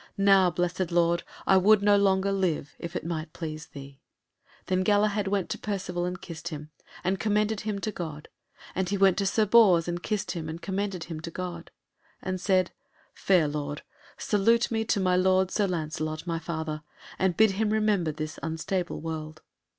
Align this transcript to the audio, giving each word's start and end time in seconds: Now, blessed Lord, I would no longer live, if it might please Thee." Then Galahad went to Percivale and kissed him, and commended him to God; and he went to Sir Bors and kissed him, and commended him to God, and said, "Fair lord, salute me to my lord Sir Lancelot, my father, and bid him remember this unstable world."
Now, 0.17 0.49
blessed 0.49 0.89
Lord, 0.91 1.21
I 1.45 1.57
would 1.57 1.83
no 1.83 1.95
longer 1.95 2.31
live, 2.31 2.73
if 2.79 2.95
it 2.95 3.05
might 3.05 3.33
please 3.33 3.67
Thee." 3.67 3.99
Then 4.65 4.81
Galahad 4.81 5.27
went 5.27 5.47
to 5.51 5.59
Percivale 5.59 6.05
and 6.05 6.19
kissed 6.19 6.47
him, 6.47 6.71
and 7.03 7.19
commended 7.19 7.59
him 7.59 7.77
to 7.81 7.91
God; 7.91 8.27
and 8.73 8.89
he 8.89 8.97
went 8.97 9.15
to 9.19 9.27
Sir 9.27 9.45
Bors 9.45 9.87
and 9.87 10.01
kissed 10.01 10.31
him, 10.31 10.49
and 10.49 10.59
commended 10.59 11.03
him 11.03 11.19
to 11.19 11.29
God, 11.29 11.69
and 12.19 12.41
said, 12.41 12.71
"Fair 13.13 13.47
lord, 13.47 13.83
salute 14.17 14.71
me 14.71 14.83
to 14.85 14.99
my 14.99 15.15
lord 15.15 15.51
Sir 15.51 15.67
Lancelot, 15.67 16.25
my 16.25 16.39
father, 16.39 16.81
and 17.19 17.37
bid 17.37 17.51
him 17.51 17.69
remember 17.69 18.11
this 18.11 18.39
unstable 18.41 19.01
world." 19.01 19.43